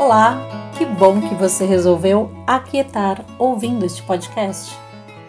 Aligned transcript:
Olá, 0.00 0.40
que 0.78 0.86
bom 0.86 1.20
que 1.20 1.34
você 1.34 1.66
resolveu 1.66 2.30
aquietar 2.46 3.22
ouvindo 3.38 3.84
este 3.84 4.02
podcast. 4.02 4.74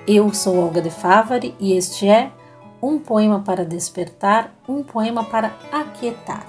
Eu 0.08 0.34
sou 0.34 0.58
Olga 0.58 0.82
de 0.82 0.90
Favari 0.90 1.54
e 1.60 1.74
este 1.74 2.08
é 2.08 2.32
Um 2.82 2.98
Poema 2.98 3.42
para 3.42 3.66
Despertar, 3.66 4.50
um 4.70 4.82
poema 4.82 5.26
para 5.26 5.52
aquietar. 5.74 6.48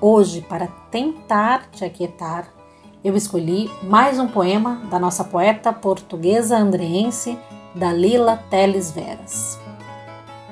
Hoje, 0.00 0.40
para 0.40 0.66
tentar 0.90 1.70
te 1.70 1.84
aquietar, 1.84 2.52
eu 3.04 3.14
escolhi 3.14 3.70
mais 3.84 4.18
um 4.18 4.26
poema 4.26 4.82
da 4.90 4.98
nossa 4.98 5.22
poeta 5.22 5.72
portuguesa 5.72 6.58
andreense 6.58 7.38
Dalila 7.76 8.42
Teles 8.50 8.90
Veras. 8.90 9.56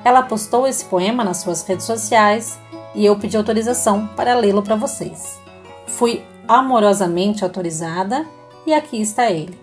Ela 0.01 0.23
postou 0.23 0.65
esse 0.65 0.85
poema 0.85 1.25
nas 1.25 1.39
suas 1.39 1.61
redes 1.67 1.85
sociais 1.85 2.57
e 2.95 3.05
eu 3.05 3.19
pedi 3.19 3.35
autorização 3.35 4.07
para 4.15 4.33
lê-lo 4.33 4.63
para 4.63 4.77
vocês. 4.77 5.45
Fui 5.87 6.23
amorosamente 6.47 7.43
autorizada 7.43 8.25
e 8.65 8.73
aqui 8.73 9.01
está 9.01 9.29
ele. 9.29 9.57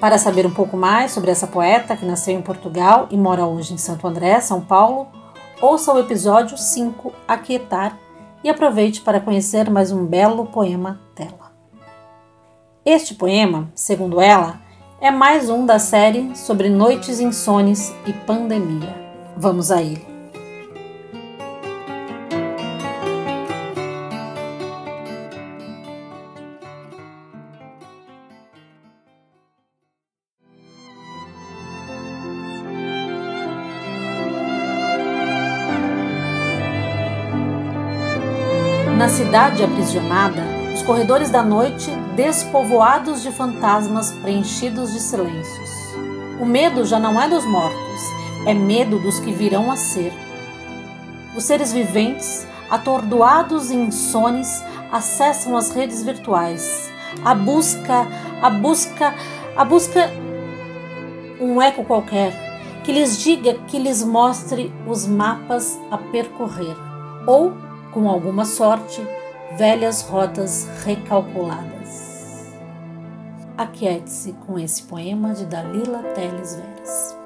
Para 0.00 0.18
saber 0.18 0.46
um 0.46 0.50
pouco 0.52 0.76
mais 0.76 1.12
sobre 1.12 1.30
essa 1.30 1.46
poeta 1.46 1.96
que 1.96 2.04
nasceu 2.04 2.34
em 2.34 2.42
Portugal 2.42 3.06
e 3.10 3.16
mora 3.16 3.46
hoje 3.46 3.72
em 3.74 3.78
Santo 3.78 4.06
André, 4.06 4.40
São 4.40 4.60
Paulo, 4.60 5.08
ouça 5.60 5.92
o 5.92 5.98
episódio 5.98 6.58
5, 6.58 7.12
Aquietar, 7.26 7.98
e 8.44 8.50
aproveite 8.50 9.00
para 9.00 9.20
conhecer 9.20 9.68
mais 9.70 9.90
um 9.90 10.06
belo 10.06 10.46
poema 10.46 11.00
dela. 11.16 11.52
Este 12.84 13.14
poema, 13.14 13.68
segundo 13.74 14.20
ela, 14.20 14.60
é 15.00 15.10
mais 15.10 15.50
um 15.50 15.66
da 15.66 15.78
série 15.78 16.36
sobre 16.36 16.68
noites 16.68 17.18
insones 17.18 17.92
e 18.06 18.12
pandemia. 18.12 18.94
Vamos 19.36 19.70
a 19.72 19.82
ele. 19.82 20.15
Na 38.96 39.10
cidade 39.10 39.62
aprisionada, 39.62 40.42
os 40.72 40.80
corredores 40.80 41.28
da 41.28 41.42
noite 41.42 41.90
despovoados 42.16 43.22
de 43.22 43.30
fantasmas 43.30 44.10
preenchidos 44.10 44.94
de 44.94 45.00
silêncios. 45.00 45.70
O 46.40 46.46
medo 46.46 46.82
já 46.82 46.98
não 46.98 47.20
é 47.20 47.28
dos 47.28 47.44
mortos, 47.44 48.00
é 48.46 48.54
medo 48.54 48.98
dos 48.98 49.20
que 49.20 49.32
virão 49.32 49.70
a 49.70 49.76
ser. 49.76 50.14
Os 51.36 51.44
seres 51.44 51.74
viventes, 51.74 52.46
atordoados 52.70 53.70
e 53.70 53.76
insones, 53.76 54.64
acessam 54.90 55.54
as 55.58 55.70
redes 55.72 56.02
virtuais. 56.02 56.90
A 57.22 57.34
busca, 57.34 58.06
a 58.40 58.48
busca, 58.48 59.14
a 59.54 59.62
busca 59.62 60.10
um 61.38 61.60
eco 61.60 61.84
qualquer 61.84 62.32
que 62.82 62.92
lhes 62.92 63.18
diga, 63.18 63.58
que 63.66 63.78
lhes 63.78 64.02
mostre 64.02 64.72
os 64.86 65.06
mapas 65.06 65.78
a 65.90 65.98
percorrer 65.98 66.74
ou 67.26 67.52
com 67.96 68.10
alguma 68.10 68.44
sorte, 68.44 69.00
velhas 69.56 70.02
rotas 70.02 70.68
recalculadas. 70.84 72.52
Aquiete-se 73.56 74.34
com 74.46 74.58
esse 74.58 74.82
poema 74.82 75.32
de 75.32 75.46
Dalila 75.46 76.02
Teles 76.14 76.56
Veras. 76.56 77.25